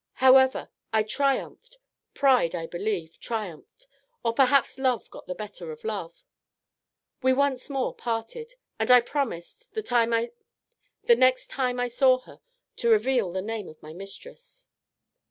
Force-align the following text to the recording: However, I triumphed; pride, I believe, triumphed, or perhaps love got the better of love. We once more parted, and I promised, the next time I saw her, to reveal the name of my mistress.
However, 0.13 0.71
I 0.91 1.03
triumphed; 1.03 1.77
pride, 2.15 2.55
I 2.55 2.65
believe, 2.65 3.19
triumphed, 3.19 3.85
or 4.25 4.33
perhaps 4.33 4.79
love 4.79 5.07
got 5.11 5.27
the 5.27 5.35
better 5.35 5.71
of 5.71 5.83
love. 5.83 6.23
We 7.21 7.33
once 7.33 7.69
more 7.69 7.93
parted, 7.93 8.55
and 8.79 8.89
I 8.89 9.01
promised, 9.01 9.71
the 9.75 10.31
next 11.15 11.51
time 11.51 11.79
I 11.79 11.87
saw 11.87 12.17
her, 12.21 12.41
to 12.77 12.89
reveal 12.89 13.31
the 13.31 13.43
name 13.43 13.67
of 13.67 13.79
my 13.83 13.93
mistress. 13.93 14.69